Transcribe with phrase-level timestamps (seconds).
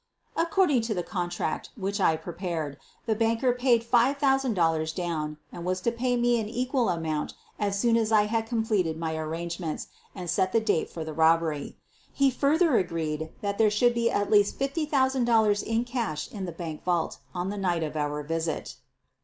[0.35, 4.53] According to the contract which I prepared, the 130 SOPHIE LYONS banker paid five thousand
[4.55, 8.47] dollars down and was to pay me an equal amount as soon as I had
[8.47, 11.77] completed my arrangements and set the date for the robbery.
[12.11, 16.83] He further agreed that there should be at least $50,000 in cash in the bank
[16.83, 18.77] vault on the night of our visit.